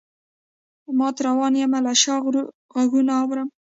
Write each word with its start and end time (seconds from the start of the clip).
مات 0.97 1.17
روان 1.27 1.53
یمه 1.61 1.79
له 1.85 1.93
شا 2.01 2.15
غــــــــږونه 2.23 3.11
اورم 3.21 3.47